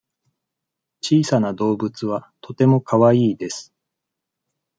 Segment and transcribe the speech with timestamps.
[1.03, 3.71] 小さな動物はとてもかわいいです。